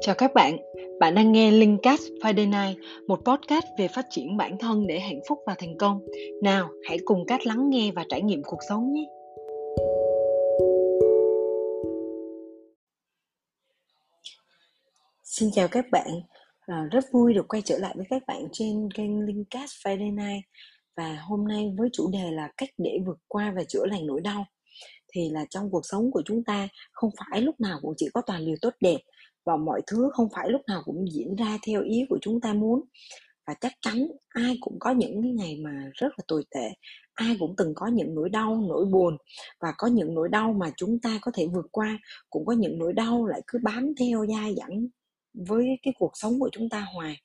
[0.00, 0.56] Chào các bạn,
[1.00, 5.20] bạn đang nghe Linkcast Friday Night, một podcast về phát triển bản thân để hạnh
[5.28, 6.00] phúc và thành công.
[6.42, 9.04] Nào, hãy cùng Cát lắng nghe và trải nghiệm cuộc sống nhé.
[15.24, 16.08] Xin chào các bạn,
[16.60, 20.44] à, rất vui được quay trở lại với các bạn trên kênh Linkcast Friday Night
[20.96, 24.20] và hôm nay với chủ đề là cách để vượt qua và chữa lành nỗi
[24.20, 24.44] đau
[25.14, 28.22] thì là trong cuộc sống của chúng ta không phải lúc nào cũng chỉ có
[28.26, 28.98] toàn điều tốt đẹp
[29.48, 32.52] và mọi thứ không phải lúc nào cũng diễn ra theo ý của chúng ta
[32.52, 32.80] muốn.
[33.46, 36.70] Và chắc chắn ai cũng có những cái ngày mà rất là tồi tệ,
[37.14, 39.16] ai cũng từng có những nỗi đau, nỗi buồn.
[39.60, 41.98] Và có những nỗi đau mà chúng ta có thể vượt qua,
[42.30, 44.86] cũng có những nỗi đau lại cứ bám theo dai dẳng
[45.34, 47.20] với cái cuộc sống của chúng ta hoài.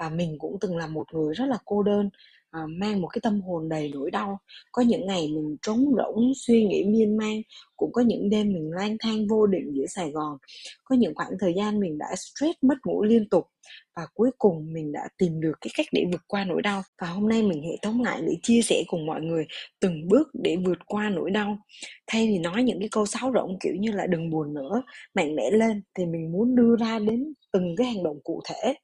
[0.00, 2.10] Và mình cũng từng là một người rất là cô đơn
[2.50, 4.38] à, mang một cái tâm hồn đầy nỗi đau.
[4.72, 7.42] Có những ngày mình trống rỗng suy nghĩ miên man
[7.76, 10.38] cũng có những đêm mình lang thang vô định giữa Sài Gòn.
[10.84, 13.46] Có những khoảng thời gian mình đã stress mất ngủ liên tục
[13.96, 16.82] và cuối cùng mình đã tìm được cái cách để vượt qua nỗi đau.
[17.00, 19.46] Và hôm nay mình hệ thống lại để chia sẻ cùng mọi người
[19.80, 21.58] từng bước để vượt qua nỗi đau.
[22.06, 24.82] Thay vì nói những cái câu sáo rỗng kiểu như là đừng buồn nữa
[25.14, 28.74] mạnh mẽ lên thì mình muốn đưa ra đến từng cái hành động cụ thể.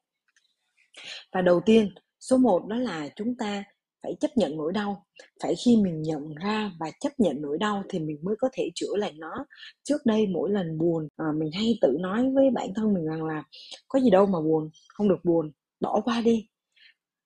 [1.33, 1.91] Và đầu tiên
[2.31, 3.65] số 1 đó là chúng ta
[4.03, 5.05] phải chấp nhận nỗi đau.
[5.43, 8.71] Phải khi mình nhận ra và chấp nhận nỗi đau thì mình mới có thể
[8.75, 9.47] chữa lành nó.
[9.85, 13.25] Trước đây mỗi lần buồn à, mình hay tự nói với bản thân mình rằng
[13.25, 13.43] là
[13.89, 16.49] có gì đâu mà buồn không được buồn bỏ qua đi.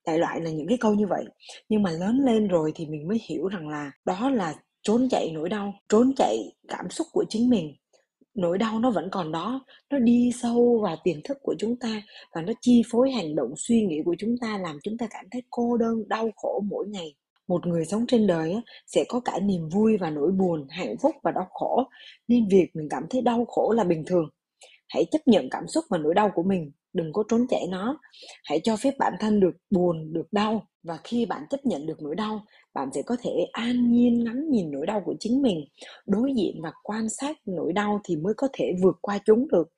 [0.07, 1.25] Đại loại là những cái câu như vậy.
[1.69, 5.31] Nhưng mà lớn lên rồi thì mình mới hiểu rằng là đó là trốn chạy
[5.33, 7.77] nỗi đau trốn chạy cảm xúc của chính mình
[8.39, 12.03] nỗi đau nó vẫn còn đó, nó đi sâu vào tiềm thức của chúng ta
[12.35, 15.25] và nó chi phối hành động suy nghĩ của chúng ta, làm chúng ta cảm
[15.31, 17.15] thấy cô đơn, đau khổ mỗi ngày.
[17.49, 21.15] Một người sống trên đời sẽ có cả niềm vui và nỗi buồn, hạnh phúc
[21.23, 21.85] và đau khổ.
[22.29, 24.29] Nên việc mình cảm thấy đau khổ là bình thường.
[24.89, 27.99] Hãy chấp nhận cảm xúc và nỗi đau của mình đừng có trốn chạy nó.
[28.45, 30.67] Hãy cho phép bản thân được buồn được đau.
[30.83, 34.51] Và khi bạn chấp nhận được nỗi đau bạn sẽ có thể an nhiên ngắm
[34.51, 35.65] nhìn nỗi đau của chính mình.
[36.07, 39.69] Đối diện và quan sát nỗi đau thì mới có thể vượt qua chúng được.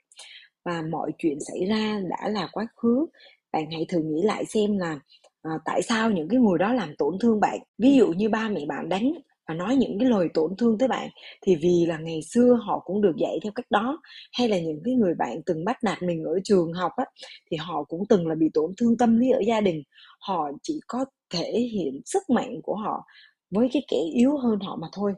[0.65, 3.07] Và mọi chuyện xảy ra đã là quá khứ.
[3.53, 5.01] Bạn hãy thử nghĩ lại xem là
[5.43, 7.59] à, tại sao những cái người đó làm tổn thương bạn?
[7.79, 9.13] Ví dụ như ba mẹ bạn đánh
[9.51, 11.09] và nói những cái lời tổn thương tới bạn
[11.43, 14.01] thì vì là ngày xưa họ cũng được dạy theo cách đó.
[14.33, 17.05] Hay là những cái người bạn từng bắt nạt mình ở trường học á
[17.51, 19.83] thì họ cũng từng là bị tổn thương tâm lý ở gia đình.
[20.21, 23.05] Họ chỉ có thể hiện sức mạnh của họ
[23.51, 25.13] với cái kẻ yếu hơn họ mà thôi.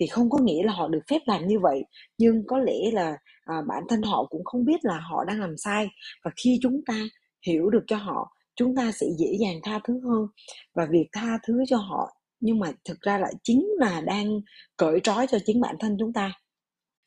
[0.00, 1.84] Thì không có nghĩa là họ được phép làm như vậy
[2.18, 5.56] nhưng có lẽ là à, bản thân họ cũng không biết là họ đang làm
[5.56, 5.88] sai.
[6.24, 7.00] Và khi chúng ta
[7.46, 10.26] hiểu được cho họ chúng ta sẽ dễ dàng tha thứ hơn.
[10.74, 12.10] Và việc tha thứ cho họ
[12.44, 14.40] nhưng mà thực ra lại chính là đang
[14.76, 16.32] cởi trói cho chính bản thân chúng ta.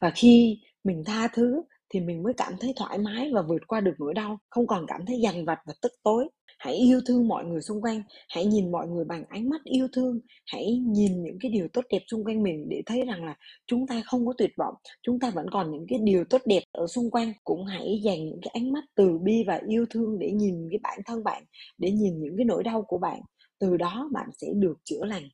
[0.02, 1.62] Và khi mình tha thứ
[1.94, 4.86] thì mình mới cảm thấy thoải mái và vượt qua được nỗi đau, không còn
[4.88, 6.30] cảm thấy dằn vặt và tức tối.
[6.60, 9.88] Hãy yêu thương mọi người xung quanh, hãy nhìn mọi người bằng ánh mắt yêu
[9.94, 13.36] thương, hãy nhìn những cái điều tốt đẹp xung quanh mình để thấy rằng là
[13.68, 14.74] chúng ta không có tuyệt vọng,
[15.04, 17.34] chúng ta vẫn còn những cái điều tốt đẹp ở xung quanh.
[17.44, 20.80] Cũng hãy dành những cái ánh mắt từ bi và yêu thương để nhìn cái
[20.84, 21.44] bản thân bạn,
[21.78, 23.20] để nhìn những cái nỗi đau của bạn
[23.60, 25.30] từ đó bạn sẽ được chữa lành.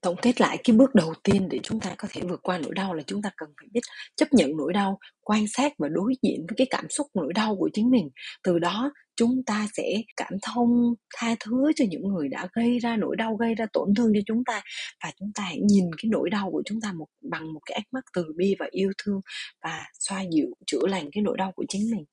[0.00, 2.74] Tổng kết lại cái bước đầu tiên để chúng ta có thể vượt qua nỗi
[2.74, 3.80] đau là chúng ta cần phải biết
[4.16, 7.56] chấp nhận nỗi đau, quan sát và đối diện với cái cảm xúc nỗi đau
[7.56, 8.10] của chính mình.
[8.44, 12.96] Từ đó, chúng ta sẽ cảm thông, tha thứ cho những người đã gây ra
[12.96, 14.62] nỗi đau, gây ra tổn thương cho chúng ta.
[15.04, 17.74] Và chúng ta hãy nhìn cái nỗi đau của chúng ta một, bằng một cái
[17.74, 19.20] ánh mắt từ bi và yêu thương
[19.62, 22.04] và xoa dịu, chữa lành cái nỗi đau của chính mình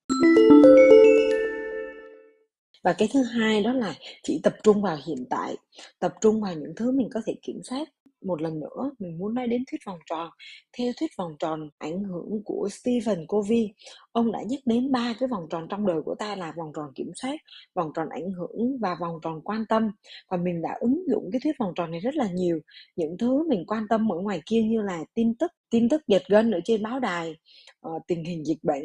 [2.82, 5.56] và cái thứ hai đó là chỉ tập trung vào hiện tại,
[5.98, 7.88] tập trung vào những thứ mình có thể kiểm soát.
[8.24, 10.30] Một lần nữa, mình muốn nói đến thuyết vòng tròn.
[10.78, 13.72] Theo thuyết vòng tròn ảnh hưởng của Stephen Covey,
[14.12, 16.92] ông đã nhắc đến ba cái vòng tròn trong đời của ta là vòng tròn
[16.94, 17.36] kiểm soát,
[17.74, 19.90] vòng tròn ảnh hưởng và vòng tròn quan tâm.
[20.30, 22.60] Và mình đã ứng dụng cái thuyết vòng tròn này rất là nhiều.
[22.96, 26.22] Những thứ mình quan tâm ở ngoài kia như là tin tức tin tức giật
[26.28, 27.36] gân ở trên báo đài
[27.80, 28.84] ờ, tình hình dịch bệnh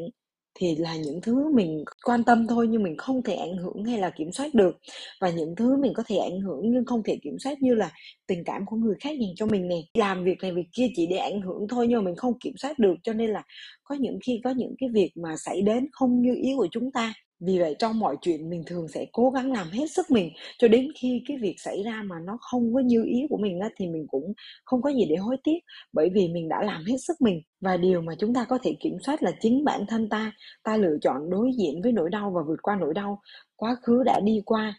[0.56, 4.00] thì là những thứ mình quan tâm thôi nhưng mình không thể ảnh hưởng hay
[4.00, 4.78] là kiểm soát được.
[5.22, 7.92] Và những thứ mình có thể ảnh hưởng nhưng không thể kiểm soát như là
[8.28, 9.76] tình cảm của người khác dành cho mình nè.
[9.94, 12.54] Làm việc này việc kia chỉ để ảnh hưởng thôi nhưng mà mình không kiểm
[12.58, 12.96] soát được.
[13.04, 13.44] Cho nên là
[13.84, 16.92] có những khi có những cái việc mà xảy đến không như ý của chúng
[16.92, 20.30] ta vì vậy trong mọi chuyện mình thường sẽ cố gắng làm hết sức mình
[20.58, 23.60] cho đến khi cái việc xảy ra mà nó không có như ý của mình
[23.60, 24.34] á, thì mình cũng
[24.66, 25.60] không có gì để hối tiếc.
[25.94, 28.76] Bởi vì mình đã làm hết sức mình và điều mà chúng ta có thể
[28.80, 30.32] kiểm soát là chính bản thân ta.
[30.64, 33.22] Ta lựa chọn đối diện với nỗi đau và vượt qua nỗi đau.
[33.56, 34.74] Quá khứ đã đi qua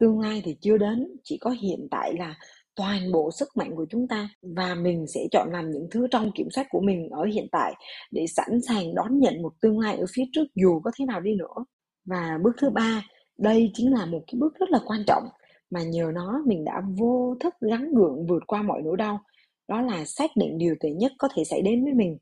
[0.00, 1.08] tương lai thì chưa đến.
[1.24, 2.34] Chỉ có hiện tại là
[2.76, 6.30] toàn bộ sức mạnh của chúng ta và mình sẽ chọn làm những thứ trong
[6.34, 7.74] kiểm soát của mình ở hiện tại
[8.10, 11.20] để sẵn sàng đón nhận một tương lai ở phía trước dù có thế nào
[11.20, 11.64] đi nữa
[12.04, 13.02] và bước thứ ba
[13.38, 15.28] đây chính là một cái bước rất là quan trọng
[15.70, 19.20] mà nhờ nó mình đã vô thức gắng gượng vượt qua mọi nỗi đau.
[19.68, 22.18] Đó là xác định điều tệ nhất có thể xảy đến với mình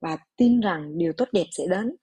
[0.00, 1.96] và tin rằng điều tốt đẹp sẽ đến.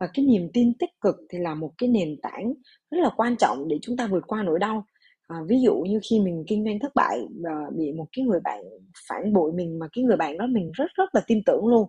[0.00, 2.54] Và cái niềm tin tích cực thì là một cái nền tảng
[2.90, 4.84] rất là quan trọng để chúng ta vượt qua nỗi đau.
[5.28, 8.40] À, ví dụ như khi mình kinh doanh thất bại và bị một cái người
[8.44, 8.60] bạn
[9.08, 11.88] phản bội mình mà cái người bạn đó mình rất rất là tin tưởng luôn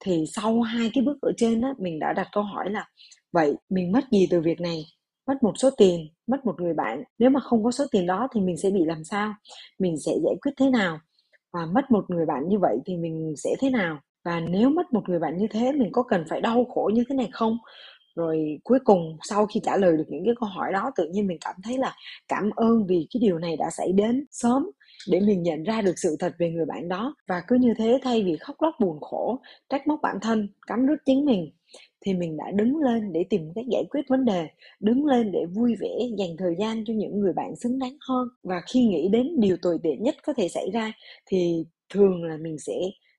[0.00, 2.88] thì sau hai cái bước ở trên đó mình đã đặt câu hỏi là
[3.36, 4.84] vậy mình mất gì từ việc này?
[5.26, 7.02] Mất một số tiền, mất một người bạn.
[7.18, 9.34] Nếu mà không có số tiền đó thì mình sẽ bị làm sao?
[9.78, 10.98] Mình sẽ giải quyết thế nào?
[11.52, 13.98] Và mất một người bạn như vậy thì mình sẽ thế nào?
[14.24, 17.04] Và nếu mất một người bạn như thế, mình có cần phải đau khổ như
[17.08, 17.58] thế này không?
[18.16, 21.26] Rồi cuối cùng, sau khi trả lời được những cái câu hỏi đó, tự nhiên
[21.26, 21.94] mình cảm thấy là
[22.28, 24.70] cảm ơn vì cái điều này đã xảy đến sớm
[25.10, 27.14] để mình nhận ra được sự thật về người bạn đó.
[27.28, 30.86] Và cứ như thế, thay vì khóc lóc buồn khổ, trách móc bản thân, cắm
[30.86, 31.50] rứt chính mình
[32.06, 34.48] thì mình đã đứng lên để tìm cách giải quyết vấn đề,
[34.80, 38.28] đứng lên để vui vẻ dành thời gian cho những người bạn xứng đáng hơn.
[38.42, 40.92] Và khi nghĩ đến điều tồi tệ nhất có thể xảy ra
[41.26, 41.64] thì
[41.94, 42.74] thường là mình sẽ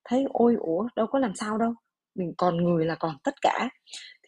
[0.05, 1.73] thấy, ôi, ủa, đâu có làm sao đâu
[2.17, 3.69] mình còn người là còn tất cả.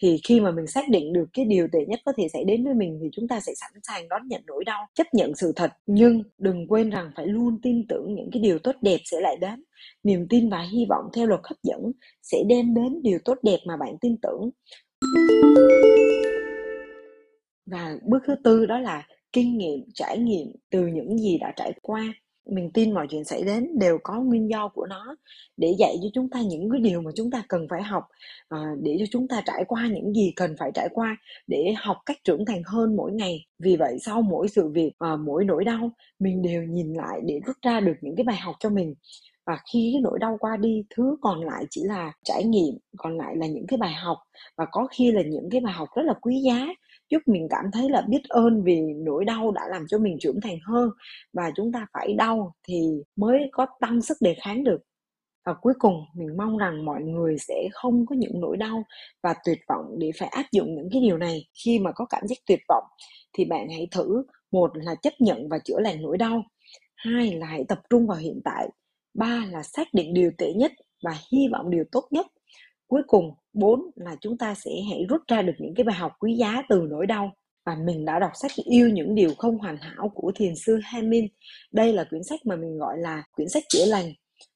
[0.02, 2.66] Thì khi mà mình xác định được cái điều tệ nhất có thể xảy đến
[2.66, 5.54] với mình thì chúng ta sẽ sẵn sàng đón nhận nỗi đau, chấp nhận sự
[5.56, 5.72] thật.
[5.86, 9.38] Nhưng đừng quên rằng phải luôn tin tưởng những cái điều tốt đẹp sẽ lại
[9.42, 9.64] đến.
[10.04, 11.92] Niềm tin và hy vọng theo luật hấp dẫn
[12.22, 14.50] sẽ đem đến điều tốt đẹp mà bạn tin tưởng.
[17.66, 21.74] Và bước thứ tư đó là kinh nghiệm, trải nghiệm từ những gì đã trải
[21.82, 22.14] qua
[22.52, 25.16] mình tin mọi chuyện xảy đến đều có nguyên do của nó
[25.58, 28.04] để dạy cho chúng ta những cái điều mà chúng ta cần phải học
[28.48, 31.18] ờ, để cho chúng ta trải qua những gì cần phải trải qua
[31.48, 33.46] để học cách trưởng thành hơn mỗi ngày.
[33.60, 37.40] Vì vậy sau mỗi sự việc ờ, mỗi nỗi đau, mình đều nhìn lại để
[37.46, 38.96] rút ra được những cái bài học cho mình.
[39.46, 43.18] Và khi cái nỗi đau qua đi, thứ còn lại chỉ là trải nghiệm, còn
[43.18, 44.18] lại là những cái bài học.
[44.58, 46.68] Và có khi là những cái bài học rất là quý giá
[47.10, 50.42] giúp mình cảm thấy là biết ơn vì nỗi đau đã làm cho mình trưởng
[50.42, 50.90] thành hơn
[51.34, 54.82] và chúng ta phải đau thì mới có tăng sức đề kháng được.
[55.46, 58.84] Và cuối cùng, mình mong rằng mọi người sẽ không có những nỗi đau
[59.24, 61.46] và tuyệt vọng để phải áp dụng những cái điều này.
[61.66, 62.84] Khi mà có cảm giác tuyệt vọng
[63.34, 66.44] thì bạn hãy thử, một là chấp nhận và chữa lành nỗi đau,
[66.96, 68.70] hai là hãy tập trung vào hiện tại,
[69.14, 70.72] ba là xác định điều tệ nhất
[71.04, 72.28] và hy vọng điều tốt nhất
[72.90, 76.12] cuối cùng bốn là chúng ta sẽ hãy rút ra được những cái bài học
[76.20, 77.32] quý giá từ nỗi đau.
[77.66, 81.28] Và mình đã đọc sách yêu những điều không hoàn hảo của thiền sư Hamin.
[81.72, 84.06] Đây là quyển sách mà mình gọi là quyển sách chữa lành.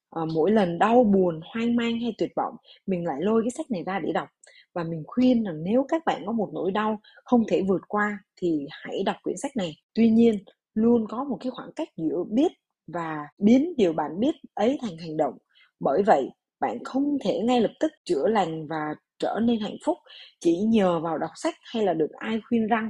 [0.10, 3.72] À, mỗi lần đau buồn hoang mang hay tuyệt vọng mình lại lôi cái sách
[3.72, 4.28] này ra để đọc.
[4.74, 8.20] Và mình khuyên rằng nếu các bạn có một nỗi đau không thể vượt qua
[8.42, 9.76] thì hãy đọc quyển sách này.
[9.94, 10.44] Tuy nhiên
[10.74, 12.52] luôn có một cái khoảng cách giữa biết
[12.88, 15.34] và biến điều bạn biết ấy thành hành động.
[15.80, 16.30] Bởi vậy
[16.64, 19.98] bạn không thể ngay lập tức chữa lành và trở nên hạnh phúc
[20.40, 22.90] chỉ nhờ vào đọc sách hay là được ai khuyên răng.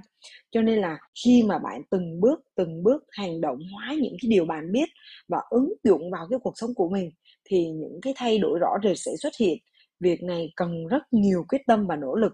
[0.52, 4.30] Cho nên là khi mà bạn từng bước từng bước hành động hóa những cái
[4.30, 4.90] điều bạn biết
[5.28, 7.12] và ứng dụng vào cái cuộc sống của mình
[7.46, 9.58] thì những cái thay đổi rõ rệt sẽ xuất hiện.
[10.00, 12.34] Việc này cần rất nhiều quyết tâm và nỗ lực.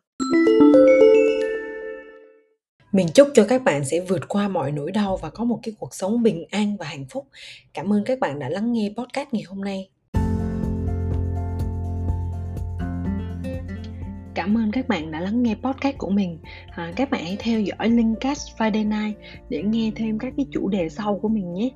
[2.92, 5.74] Mình chúc cho các bạn sẽ vượt qua mọi nỗi đau và có một cái
[5.80, 7.28] cuộc sống bình an và hạnh phúc.
[7.74, 9.90] Cảm ơn các bạn đã lắng nghe podcast ngày hôm nay.
[14.40, 16.40] Cảm ơn các bạn đã lắng nghe podcast của mình.
[16.76, 19.18] À, các bạn hãy theo dõi Linkcast Friday Night
[19.50, 21.70] để nghe thêm các cái chủ đề sau của mình nhé.